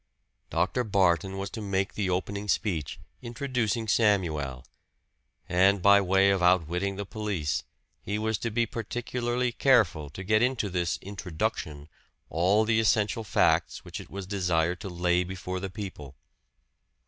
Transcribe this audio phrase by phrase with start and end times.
[0.49, 0.83] Dr.
[0.83, 4.65] Barton was to make the opening speech, introducing Samuel;
[5.47, 7.61] and by way of outwitting the police,
[8.01, 11.87] he was to be particularly careful to get into this "introduction"
[12.31, 16.15] all the essential facts which it was desired to lay before the people.